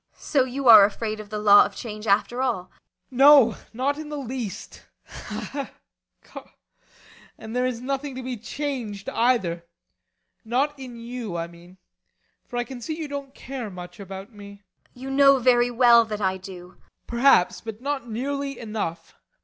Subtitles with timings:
[0.33, 2.63] ]So you are afraid of the law of change, after all?
[3.11, 3.17] BORGHEIM.
[3.19, 4.87] No, not in the least.
[5.29, 5.67] [Laughing
[6.23, 6.51] bitterly.]
[7.37, 9.63] And there is nothing to be changed, either
[10.43, 11.77] not in you, I mean.
[12.47, 14.63] For I can see you don't care much about me.
[14.89, 14.99] ASTA.
[15.01, 16.69] You know very well that I do.
[16.69, 16.81] BORGHEIM.
[17.05, 19.13] Perhaps, but not nearly enough.